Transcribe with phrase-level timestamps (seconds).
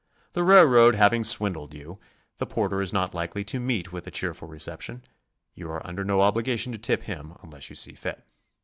[0.33, 1.99] The railroad having swindled you,
[2.39, 5.05] the porter is not likely to meet with a cheerful reception;
[5.53, 8.25] you are under no obligation to tip him unless you see fit.